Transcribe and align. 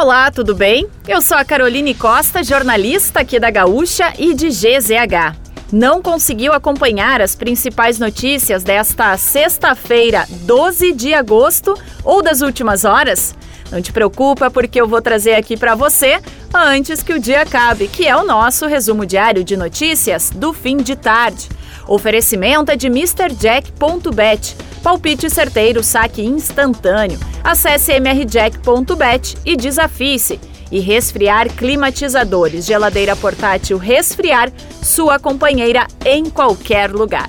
Olá, 0.00 0.30
tudo 0.30 0.54
bem? 0.54 0.86
Eu 1.08 1.20
sou 1.20 1.36
a 1.36 1.44
Caroline 1.44 1.92
Costa, 1.92 2.44
jornalista 2.44 3.18
aqui 3.18 3.40
da 3.40 3.50
Gaúcha 3.50 4.14
e 4.16 4.32
de 4.32 4.46
GZH. 4.46 5.34
Não 5.72 6.00
conseguiu 6.00 6.52
acompanhar 6.52 7.20
as 7.20 7.34
principais 7.34 7.98
notícias 7.98 8.62
desta 8.62 9.16
sexta-feira, 9.16 10.24
12 10.42 10.92
de 10.92 11.12
agosto 11.12 11.76
ou 12.08 12.22
das 12.22 12.40
últimas 12.40 12.86
horas? 12.86 13.34
Não 13.70 13.82
te 13.82 13.92
preocupa, 13.92 14.50
porque 14.50 14.80
eu 14.80 14.88
vou 14.88 15.02
trazer 15.02 15.34
aqui 15.34 15.58
para 15.58 15.74
você 15.74 16.18
antes 16.54 17.02
que 17.02 17.12
o 17.12 17.20
dia 17.20 17.42
acabe, 17.42 17.86
que 17.86 18.06
é 18.06 18.16
o 18.16 18.24
nosso 18.24 18.66
resumo 18.66 19.04
diário 19.04 19.44
de 19.44 19.58
notícias 19.58 20.30
do 20.30 20.54
fim 20.54 20.78
de 20.78 20.96
tarde. 20.96 21.50
Oferecimento 21.86 22.70
é 22.70 22.76
de 22.76 22.86
MrJack.bet. 22.86 24.56
Palpite 24.82 25.28
certeiro, 25.28 25.84
saque 25.84 26.22
instantâneo. 26.22 27.18
Acesse 27.44 27.92
mrjack.bet 28.00 29.36
e 29.44 29.54
desafie-se. 29.54 30.40
E 30.70 30.80
resfriar 30.80 31.50
climatizadores, 31.52 32.64
geladeira 32.64 33.16
portátil 33.16 33.76
resfriar, 33.76 34.50
sua 34.82 35.18
companheira 35.18 35.86
em 36.04 36.30
qualquer 36.30 36.90
lugar. 36.90 37.28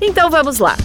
Então 0.00 0.30
vamos 0.30 0.58
lá. 0.58 0.76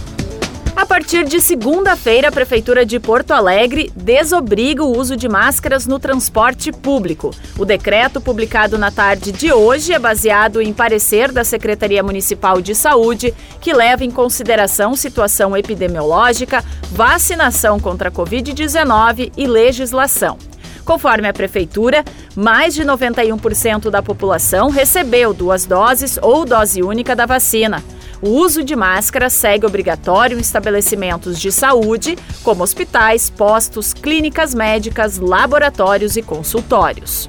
A 0.76 0.86
partir 0.86 1.24
de 1.24 1.40
segunda-feira, 1.40 2.28
a 2.28 2.32
Prefeitura 2.32 2.86
de 2.86 2.98
Porto 2.98 3.32
Alegre 3.32 3.90
desobriga 3.94 4.84
o 4.84 4.96
uso 4.96 5.16
de 5.16 5.28
máscaras 5.28 5.86
no 5.86 5.98
transporte 5.98 6.72
público. 6.72 7.32
O 7.58 7.64
decreto, 7.64 8.20
publicado 8.20 8.78
na 8.78 8.90
tarde 8.90 9.32
de 9.32 9.52
hoje, 9.52 9.92
é 9.92 9.98
baseado 9.98 10.60
em 10.60 10.72
parecer 10.72 11.32
da 11.32 11.44
Secretaria 11.44 12.02
Municipal 12.02 12.62
de 12.62 12.74
Saúde, 12.74 13.34
que 13.60 13.74
leva 13.74 14.04
em 14.04 14.10
consideração 14.10 14.94
situação 14.94 15.56
epidemiológica, 15.56 16.64
vacinação 16.92 17.78
contra 17.78 18.08
a 18.08 18.12
Covid-19 18.12 19.32
e 19.36 19.46
legislação. 19.46 20.38
Conforme 20.84 21.28
a 21.28 21.32
Prefeitura, 21.32 22.04
mais 22.34 22.74
de 22.74 22.84
91% 22.84 23.90
da 23.90 24.02
população 24.02 24.70
recebeu 24.70 25.34
duas 25.34 25.66
doses 25.66 26.18
ou 26.22 26.44
dose 26.44 26.82
única 26.82 27.14
da 27.14 27.26
vacina. 27.26 27.82
O 28.22 28.28
uso 28.28 28.62
de 28.62 28.76
máscara 28.76 29.30
segue 29.30 29.64
obrigatório 29.64 30.36
em 30.36 30.40
estabelecimentos 30.40 31.40
de 31.40 31.50
saúde, 31.50 32.18
como 32.42 32.62
hospitais, 32.62 33.30
postos, 33.30 33.94
clínicas 33.94 34.54
médicas, 34.54 35.18
laboratórios 35.18 36.16
e 36.16 36.22
consultórios. 36.22 37.26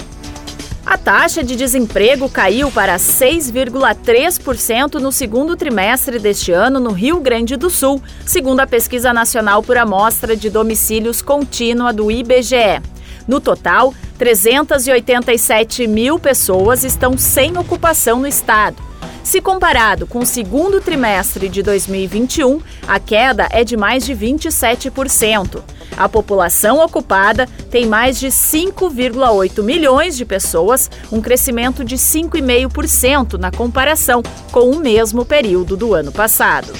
A 0.85 0.97
taxa 0.97 1.41
de 1.41 1.55
desemprego 1.55 2.27
caiu 2.27 2.69
para 2.69 2.97
6,3% 2.97 4.95
no 4.95 5.11
segundo 5.11 5.55
trimestre 5.55 6.19
deste 6.19 6.51
ano 6.51 6.81
no 6.81 6.91
Rio 6.91 7.21
Grande 7.21 7.55
do 7.55 7.69
Sul, 7.69 8.01
segundo 8.25 8.59
a 8.59 8.67
Pesquisa 8.67 9.13
Nacional 9.13 9.63
por 9.63 9.77
Amostra 9.77 10.35
de 10.35 10.49
Domicílios 10.49 11.21
Contínua 11.21 11.93
do 11.93 12.11
IBGE. 12.11 12.81
No 13.25 13.39
total, 13.39 13.93
387 14.17 15.87
mil 15.87 16.19
pessoas 16.19 16.83
estão 16.83 17.17
sem 17.17 17.57
ocupação 17.57 18.19
no 18.19 18.27
estado. 18.27 18.90
Se 19.23 19.39
comparado 19.39 20.07
com 20.07 20.19
o 20.19 20.25
segundo 20.25 20.81
trimestre 20.81 21.47
de 21.47 21.61
2021, 21.61 22.59
a 22.87 22.99
queda 22.99 23.47
é 23.51 23.63
de 23.63 23.77
mais 23.77 24.03
de 24.05 24.15
27%. 24.15 25.61
A 25.95 26.09
população 26.09 26.79
ocupada 26.79 27.47
tem 27.69 27.85
mais 27.85 28.19
de 28.19 28.27
5,8 28.27 29.61
milhões 29.61 30.17
de 30.17 30.25
pessoas, 30.25 30.89
um 31.11 31.21
crescimento 31.21 31.83
de 31.85 31.97
5,5% 31.97 33.37
na 33.37 33.51
comparação 33.51 34.23
com 34.51 34.71
o 34.71 34.79
mesmo 34.79 35.23
período 35.23 35.77
do 35.77 35.93
ano 35.93 36.11
passado. 36.11 36.73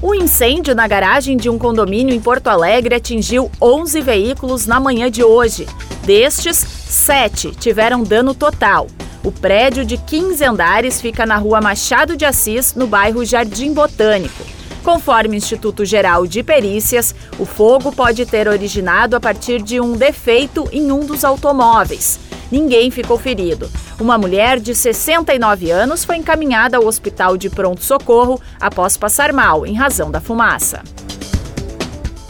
O 0.00 0.14
incêndio 0.14 0.74
na 0.74 0.86
garagem 0.88 1.36
de 1.36 1.50
um 1.50 1.58
condomínio 1.58 2.14
em 2.14 2.20
Porto 2.20 2.48
Alegre 2.48 2.94
atingiu 2.94 3.50
11 3.60 4.00
veículos 4.00 4.66
na 4.66 4.80
manhã 4.80 5.10
de 5.10 5.22
hoje. 5.22 5.66
Destes, 6.04 6.56
sete 6.56 7.50
tiveram 7.50 8.02
dano 8.02 8.34
total. 8.34 8.86
O 9.26 9.32
prédio 9.32 9.84
de 9.84 9.98
15 9.98 10.44
andares 10.44 11.00
fica 11.00 11.26
na 11.26 11.36
rua 11.36 11.60
Machado 11.60 12.16
de 12.16 12.24
Assis, 12.24 12.76
no 12.76 12.86
bairro 12.86 13.24
Jardim 13.24 13.74
Botânico. 13.74 14.44
Conforme 14.84 15.34
o 15.34 15.36
Instituto 15.36 15.84
Geral 15.84 16.28
de 16.28 16.44
Perícias, 16.44 17.12
o 17.36 17.44
fogo 17.44 17.90
pode 17.90 18.24
ter 18.24 18.46
originado 18.46 19.16
a 19.16 19.20
partir 19.20 19.60
de 19.60 19.80
um 19.80 19.94
defeito 19.94 20.68
em 20.70 20.92
um 20.92 21.00
dos 21.00 21.24
automóveis. 21.24 22.20
Ninguém 22.52 22.88
ficou 22.92 23.18
ferido. 23.18 23.68
Uma 23.98 24.16
mulher 24.16 24.60
de 24.60 24.76
69 24.76 25.72
anos 25.72 26.04
foi 26.04 26.18
encaminhada 26.18 26.76
ao 26.76 26.86
hospital 26.86 27.36
de 27.36 27.50
pronto-socorro 27.50 28.40
após 28.60 28.96
passar 28.96 29.32
mal 29.32 29.66
em 29.66 29.74
razão 29.74 30.08
da 30.08 30.20
fumaça. 30.20 30.84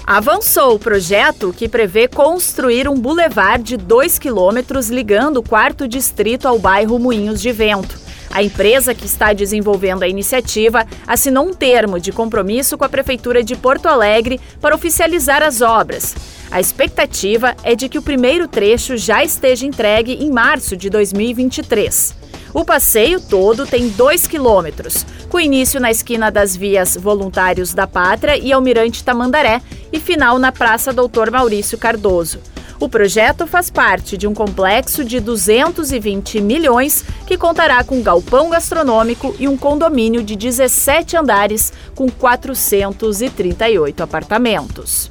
Avançou 0.06 0.76
o 0.76 0.78
projeto 0.78 1.52
que 1.52 1.68
prevê 1.68 2.06
construir 2.06 2.88
um 2.88 2.94
bulevar 2.94 3.60
de 3.60 3.76
2 3.76 4.20
quilômetros 4.20 4.88
ligando 4.88 5.38
o 5.38 5.42
quarto 5.42 5.88
distrito 5.88 6.46
ao 6.46 6.60
bairro 6.60 6.96
Moinhos 6.96 7.42
de 7.42 7.50
Vento. 7.50 7.98
A 8.30 8.40
empresa 8.40 8.94
que 8.94 9.04
está 9.04 9.32
desenvolvendo 9.32 10.04
a 10.04 10.08
iniciativa 10.08 10.86
assinou 11.08 11.48
um 11.48 11.52
termo 11.52 11.98
de 11.98 12.12
compromisso 12.12 12.78
com 12.78 12.84
a 12.84 12.88
Prefeitura 12.88 13.42
de 13.42 13.56
Porto 13.56 13.86
Alegre 13.86 14.40
para 14.60 14.76
oficializar 14.76 15.42
as 15.42 15.60
obras. 15.60 16.14
A 16.52 16.60
expectativa 16.60 17.56
é 17.64 17.74
de 17.74 17.88
que 17.88 17.98
o 17.98 18.02
primeiro 18.02 18.46
trecho 18.46 18.96
já 18.96 19.24
esteja 19.24 19.66
entregue 19.66 20.12
em 20.12 20.30
março 20.30 20.76
de 20.76 20.88
2023. 20.88 22.25
O 22.54 22.64
passeio 22.64 23.20
todo 23.20 23.66
tem 23.66 23.88
2 23.88 24.26
quilômetros, 24.26 25.04
com 25.28 25.38
início 25.38 25.80
na 25.80 25.90
esquina 25.90 26.30
das 26.30 26.56
vias 26.56 26.96
Voluntários 26.96 27.74
da 27.74 27.86
Pátria 27.86 28.36
e 28.36 28.52
Almirante 28.52 29.04
Tamandaré 29.04 29.60
e 29.92 30.00
final 30.00 30.38
na 30.38 30.52
Praça 30.52 30.92
Doutor 30.92 31.30
Maurício 31.30 31.76
Cardoso. 31.76 32.40
O 32.78 32.88
projeto 32.88 33.46
faz 33.46 33.70
parte 33.70 34.16
de 34.16 34.26
um 34.26 34.34
complexo 34.34 35.02
de 35.02 35.18
220 35.18 36.40
milhões 36.40 37.04
que 37.26 37.38
contará 37.38 37.82
com 37.82 38.02
galpão 38.02 38.50
gastronômico 38.50 39.34
e 39.38 39.48
um 39.48 39.56
condomínio 39.56 40.22
de 40.22 40.36
17 40.36 41.16
andares 41.16 41.72
com 41.94 42.08
438 42.08 44.02
apartamentos. 44.02 45.10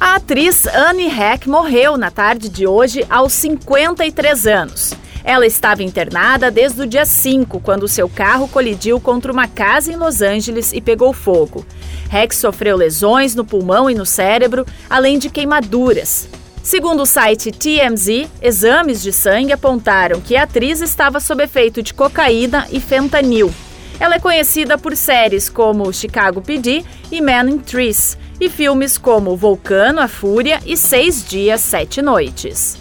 A 0.00 0.14
atriz 0.14 0.66
Anne 0.66 1.06
Heck 1.06 1.46
morreu 1.46 1.98
na 1.98 2.10
tarde 2.10 2.48
de 2.48 2.66
hoje 2.66 3.04
aos 3.10 3.34
53 3.34 4.46
anos. 4.46 4.94
Ela 5.24 5.46
estava 5.46 5.82
internada 5.82 6.50
desde 6.50 6.82
o 6.82 6.86
dia 6.86 7.04
5, 7.04 7.60
quando 7.60 7.88
seu 7.88 8.08
carro 8.08 8.48
colidiu 8.48 9.00
contra 9.00 9.32
uma 9.32 9.46
casa 9.46 9.92
em 9.92 9.96
Los 9.96 10.22
Angeles 10.22 10.72
e 10.72 10.80
pegou 10.80 11.12
fogo. 11.12 11.64
Rex 12.08 12.36
sofreu 12.36 12.76
lesões 12.76 13.34
no 13.34 13.44
pulmão 13.44 13.90
e 13.90 13.94
no 13.94 14.06
cérebro, 14.06 14.66
além 14.88 15.18
de 15.18 15.30
queimaduras. 15.30 16.28
Segundo 16.62 17.02
o 17.02 17.06
site 17.06 17.50
TMZ, 17.50 18.28
exames 18.42 19.02
de 19.02 19.12
sangue 19.12 19.52
apontaram 19.52 20.20
que 20.20 20.36
a 20.36 20.42
atriz 20.42 20.80
estava 20.80 21.18
sob 21.18 21.42
efeito 21.42 21.82
de 21.82 21.94
cocaína 21.94 22.66
e 22.70 22.78
fentanil. 22.78 23.52
Ela 23.98 24.14
é 24.14 24.18
conhecida 24.18 24.78
por 24.78 24.96
séries 24.96 25.48
como 25.48 25.92
Chicago 25.92 26.40
PD 26.40 26.84
e 27.10 27.20
Man 27.20 27.50
in 27.50 27.58
Trees 27.58 28.16
e 28.40 28.48
filmes 28.48 28.96
como 28.96 29.36
Vulcano, 29.36 30.00
a 30.00 30.08
Fúria 30.08 30.60
e 30.64 30.76
Seis 30.76 31.22
Dias, 31.22 31.60
Sete 31.60 32.00
Noites. 32.00 32.78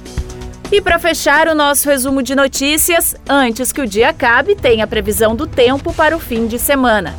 E 0.72 0.80
para 0.80 1.00
fechar 1.00 1.48
o 1.48 1.56
nosso 1.56 1.90
resumo 1.90 2.22
de 2.22 2.36
notícias, 2.36 3.16
antes 3.28 3.72
que 3.72 3.82
o 3.82 3.88
dia 3.88 4.10
acabe, 4.10 4.56
tem 4.56 4.84
a 4.84 4.88
previsão 4.88 5.36
do 5.36 5.48
tempo 5.48 5.92
para 5.92 6.16
o 6.16 6.20
fim 6.20 6.46
de 6.46 6.60
semana. 6.60 7.16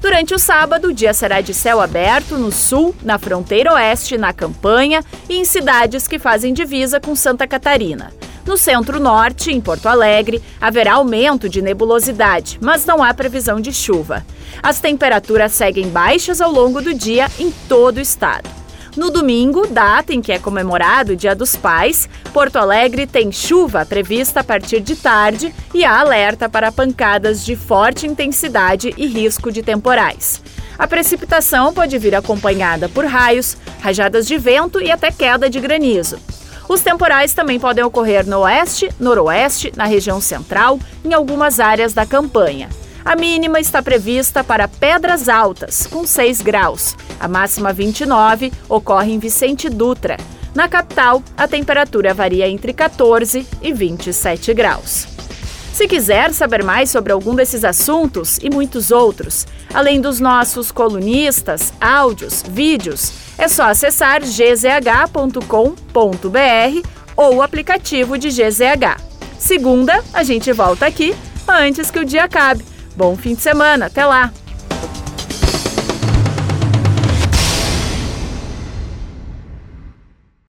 Durante 0.00 0.34
o 0.34 0.38
sábado, 0.38 0.88
o 0.88 0.92
dia 0.92 1.12
será 1.12 1.42
de 1.42 1.52
céu 1.52 1.82
aberto 1.82 2.38
no 2.38 2.50
sul, 2.50 2.94
na 3.02 3.18
fronteira 3.18 3.74
oeste, 3.74 4.16
na 4.16 4.32
campanha 4.32 5.04
e 5.28 5.36
em 5.36 5.44
cidades 5.44 6.08
que 6.08 6.18
fazem 6.18 6.54
divisa 6.54 6.98
com 6.98 7.14
Santa 7.14 7.46
Catarina. 7.46 8.10
No 8.46 8.56
centro-norte, 8.56 9.52
em 9.52 9.60
Porto 9.60 9.86
Alegre, 9.86 10.42
haverá 10.58 10.94
aumento 10.94 11.46
de 11.46 11.60
nebulosidade, 11.60 12.58
mas 12.62 12.86
não 12.86 13.02
há 13.02 13.12
previsão 13.12 13.60
de 13.60 13.72
chuva. 13.72 14.24
As 14.62 14.80
temperaturas 14.80 15.52
seguem 15.52 15.88
baixas 15.88 16.40
ao 16.40 16.50
longo 16.50 16.80
do 16.80 16.94
dia 16.94 17.30
em 17.38 17.50
todo 17.68 17.98
o 17.98 18.02
estado. 18.02 18.63
No 18.96 19.10
domingo, 19.10 19.66
data 19.66 20.14
em 20.14 20.22
que 20.22 20.30
é 20.30 20.38
comemorado 20.38 21.12
o 21.12 21.16
Dia 21.16 21.34
dos 21.34 21.56
Pais, 21.56 22.08
Porto 22.32 22.56
Alegre 22.56 23.08
tem 23.08 23.32
chuva 23.32 23.84
prevista 23.84 24.40
a 24.40 24.44
partir 24.44 24.80
de 24.80 24.94
tarde 24.94 25.52
e 25.74 25.84
há 25.84 25.98
alerta 25.98 26.48
para 26.48 26.70
pancadas 26.70 27.44
de 27.44 27.56
forte 27.56 28.06
intensidade 28.06 28.94
e 28.96 29.06
risco 29.06 29.50
de 29.50 29.64
temporais. 29.64 30.40
A 30.78 30.86
precipitação 30.86 31.74
pode 31.74 31.98
vir 31.98 32.14
acompanhada 32.14 32.88
por 32.88 33.04
raios, 33.04 33.56
rajadas 33.80 34.28
de 34.28 34.38
vento 34.38 34.80
e 34.80 34.92
até 34.92 35.10
queda 35.10 35.50
de 35.50 35.58
granizo. 35.58 36.18
Os 36.68 36.80
temporais 36.80 37.34
também 37.34 37.58
podem 37.58 37.84
ocorrer 37.84 38.24
no 38.24 38.40
oeste, 38.40 38.88
noroeste, 39.00 39.72
na 39.76 39.86
região 39.86 40.20
central, 40.20 40.78
em 41.04 41.12
algumas 41.12 41.58
áreas 41.58 41.92
da 41.92 42.06
campanha. 42.06 42.68
A 43.04 43.14
mínima 43.14 43.60
está 43.60 43.82
prevista 43.82 44.42
para 44.42 44.66
Pedras 44.66 45.28
Altas, 45.28 45.86
com 45.86 46.06
6 46.06 46.40
graus. 46.40 46.96
A 47.20 47.28
máxima 47.28 47.70
29 47.70 48.50
ocorre 48.66 49.12
em 49.12 49.18
Vicente 49.18 49.68
Dutra. 49.68 50.16
Na 50.54 50.68
capital, 50.68 51.22
a 51.36 51.46
temperatura 51.46 52.14
varia 52.14 52.48
entre 52.48 52.72
14 52.72 53.46
e 53.60 53.72
27 53.74 54.54
graus. 54.54 55.06
Se 55.74 55.86
quiser 55.86 56.32
saber 56.32 56.64
mais 56.64 56.88
sobre 56.88 57.12
algum 57.12 57.34
desses 57.34 57.62
assuntos 57.62 58.38
e 58.38 58.48
muitos 58.48 58.90
outros, 58.90 59.46
além 59.74 60.00
dos 60.00 60.18
nossos 60.18 60.72
colunistas, 60.72 61.74
áudios, 61.78 62.42
vídeos, 62.48 63.12
é 63.36 63.48
só 63.48 63.64
acessar 63.64 64.22
gzh.com.br 64.22 65.44
ou 67.16 67.36
o 67.36 67.42
aplicativo 67.42 68.16
de 68.16 68.28
GZH. 68.28 68.96
Segunda, 69.38 70.02
a 70.12 70.22
gente 70.22 70.50
volta 70.52 70.86
aqui 70.86 71.14
antes 71.46 71.90
que 71.90 71.98
o 71.98 72.04
dia 72.04 72.24
acabe. 72.24 72.73
Bom 72.96 73.16
fim 73.16 73.34
de 73.34 73.42
semana, 73.42 73.86
até 73.86 74.04
lá! 74.04 74.32